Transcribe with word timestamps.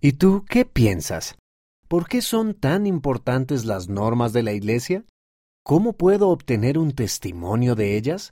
¿Y 0.00 0.12
tú 0.12 0.44
qué 0.48 0.64
piensas? 0.64 1.36
¿Por 1.88 2.06
qué 2.06 2.22
son 2.22 2.54
tan 2.54 2.86
importantes 2.86 3.64
las 3.64 3.88
normas 3.88 4.32
de 4.32 4.44
la 4.44 4.52
Iglesia? 4.52 5.04
¿Cómo 5.64 5.94
puedo 5.94 6.28
obtener 6.28 6.78
un 6.78 6.92
testimonio 6.92 7.74
de 7.74 7.96
ellas? 7.96 8.30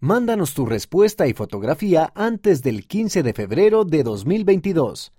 Mándanos 0.00 0.52
tu 0.52 0.66
respuesta 0.66 1.26
y 1.26 1.32
fotografía 1.32 2.12
antes 2.14 2.62
del 2.62 2.86
15 2.86 3.22
de 3.22 3.32
febrero 3.32 3.84
de 3.86 4.02
2022. 4.02 5.14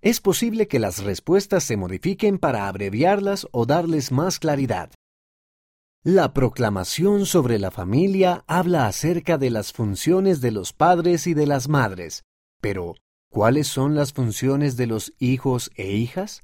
Es 0.00 0.22
posible 0.22 0.66
que 0.66 0.78
las 0.78 1.04
respuestas 1.04 1.62
se 1.64 1.76
modifiquen 1.76 2.38
para 2.38 2.66
abreviarlas 2.66 3.46
o 3.52 3.66
darles 3.66 4.12
más 4.12 4.38
claridad. 4.38 4.92
La 6.02 6.32
proclamación 6.32 7.26
sobre 7.26 7.58
la 7.58 7.70
familia 7.70 8.44
habla 8.46 8.86
acerca 8.86 9.36
de 9.36 9.50
las 9.50 9.74
funciones 9.74 10.40
de 10.40 10.52
los 10.52 10.72
padres 10.72 11.26
y 11.26 11.34
de 11.34 11.46
las 11.46 11.68
madres, 11.68 12.24
pero 12.62 12.94
¿cuáles 13.34 13.66
son 13.66 13.94
las 13.94 14.14
funciones 14.14 14.78
de 14.78 14.86
los 14.86 15.12
hijos 15.18 15.70
e 15.74 15.92
hijas? 15.92 16.42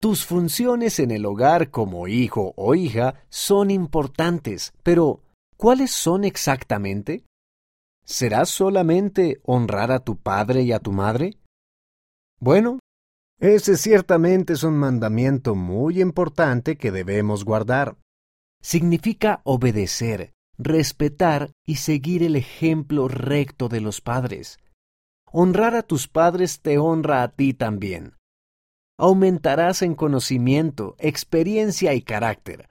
Tus 0.00 0.24
funciones 0.24 1.00
en 1.00 1.10
el 1.10 1.24
hogar 1.24 1.70
como 1.70 2.06
hijo 2.06 2.52
o 2.56 2.74
hija 2.74 3.14
son 3.30 3.70
importantes, 3.70 4.74
pero 4.82 5.22
¿Cuáles 5.56 5.90
son 5.90 6.24
exactamente? 6.24 7.24
¿Será 8.04 8.44
solamente 8.44 9.40
honrar 9.42 9.90
a 9.90 10.00
tu 10.00 10.16
padre 10.16 10.62
y 10.62 10.72
a 10.72 10.80
tu 10.80 10.92
madre? 10.92 11.38
Bueno, 12.38 12.78
ese 13.40 13.76
ciertamente 13.76 14.52
es 14.52 14.62
un 14.62 14.76
mandamiento 14.76 15.54
muy 15.54 16.00
importante 16.00 16.76
que 16.76 16.92
debemos 16.92 17.44
guardar. 17.44 17.96
Significa 18.60 19.40
obedecer, 19.44 20.34
respetar 20.58 21.52
y 21.66 21.76
seguir 21.76 22.22
el 22.22 22.36
ejemplo 22.36 23.08
recto 23.08 23.68
de 23.68 23.80
los 23.80 24.02
padres. 24.02 24.58
Honrar 25.30 25.74
a 25.74 25.82
tus 25.82 26.08
padres 26.08 26.60
te 26.60 26.78
honra 26.78 27.22
a 27.22 27.28
ti 27.28 27.54
también. 27.54 28.14
Aumentarás 28.98 29.82
en 29.82 29.94
conocimiento, 29.94 30.96
experiencia 30.98 31.94
y 31.94 32.02
carácter 32.02 32.68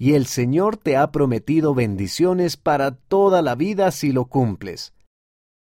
y 0.00 0.14
el 0.14 0.24
Señor 0.24 0.78
te 0.78 0.96
ha 0.96 1.12
prometido 1.12 1.74
bendiciones 1.74 2.56
para 2.56 2.92
toda 2.92 3.42
la 3.42 3.54
vida 3.54 3.90
si 3.90 4.12
lo 4.12 4.24
cumples. 4.24 4.94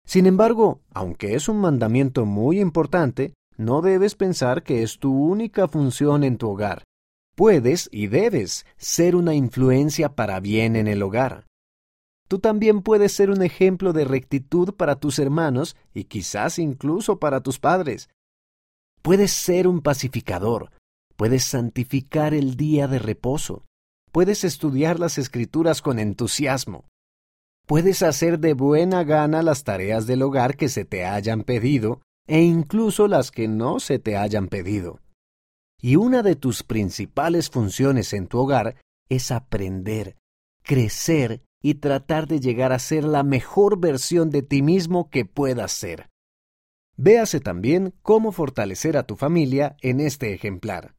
Sin 0.05 0.27
embargo, 0.27 0.81
aunque 0.93 1.33
es 1.33 1.49
un 1.49 1.57
mandamiento 1.59 2.23
muy 2.27 2.59
importante, 2.59 3.33
no 3.57 3.81
debes 3.81 4.13
pensar 4.13 4.61
que 4.61 4.83
es 4.83 4.99
tu 4.99 5.11
única 5.11 5.67
función 5.67 6.23
en 6.23 6.37
tu 6.37 6.49
hogar. 6.49 6.83
Puedes 7.35 7.89
y 7.91 8.07
debes 8.07 8.67
ser 8.77 9.15
una 9.15 9.33
influencia 9.33 10.13
para 10.13 10.39
bien 10.39 10.75
en 10.75 10.87
el 10.87 11.01
hogar. 11.01 11.47
Tú 12.27 12.39
también 12.39 12.81
puedes 12.81 13.13
ser 13.13 13.29
un 13.29 13.41
ejemplo 13.41 13.93
de 13.93 14.05
rectitud 14.05 14.73
para 14.73 14.95
tus 14.97 15.19
hermanos 15.19 15.75
y 15.93 16.05
quizás 16.05 16.59
incluso 16.59 17.19
para 17.19 17.41
tus 17.41 17.59
padres. 17.59 18.09
Puedes 19.01 19.31
ser 19.31 19.67
un 19.67 19.81
pacificador, 19.81 20.71
puedes 21.15 21.45
santificar 21.45 22.33
el 22.33 22.57
día 22.57 22.87
de 22.87 22.99
reposo, 22.99 23.63
Puedes 24.11 24.43
estudiar 24.43 24.99
las 24.99 25.19
escrituras 25.19 25.83
con 25.83 25.99
entusiasmo. 25.99 26.85
Puedes 27.67 28.01
hacer 28.01 28.39
de 28.39 28.53
buena 28.53 29.03
gana 29.03 29.43
las 29.43 29.63
tareas 29.63 30.07
del 30.07 30.23
hogar 30.23 30.55
que 30.55 30.69
se 30.69 30.85
te 30.85 31.05
hayan 31.05 31.43
pedido 31.43 32.01
e 32.25 32.41
incluso 32.41 33.07
las 33.07 33.29
que 33.29 33.47
no 33.47 33.79
se 33.79 33.99
te 33.99 34.17
hayan 34.17 34.47
pedido. 34.47 35.01
Y 35.79 35.97
una 35.97 36.23
de 36.23 36.35
tus 36.35 36.63
principales 36.63 37.49
funciones 37.49 38.11
en 38.13 38.27
tu 38.27 38.39
hogar 38.39 38.77
es 39.09 39.31
aprender, 39.31 40.15
crecer 40.63 41.43
y 41.61 41.75
tratar 41.75 42.27
de 42.27 42.39
llegar 42.39 42.71
a 42.71 42.79
ser 42.79 43.03
la 43.03 43.23
mejor 43.23 43.79
versión 43.79 44.29
de 44.29 44.43
ti 44.43 44.61
mismo 44.61 45.09
que 45.09 45.25
puedas 45.25 45.71
ser. 45.71 46.09
Véase 46.95 47.39
también 47.39 47.93
cómo 48.01 48.31
fortalecer 48.31 48.97
a 48.97 49.03
tu 49.03 49.15
familia 49.15 49.77
en 49.81 49.99
este 49.99 50.33
ejemplar. 50.33 50.95